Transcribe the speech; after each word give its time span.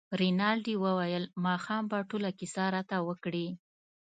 رینالډي 0.21 0.75
وویل 0.83 1.23
ماښام 1.45 1.83
به 1.91 1.97
ټوله 2.09 2.29
کیسه 2.39 2.63
راته 2.75 2.97
وکړې. 3.07 3.47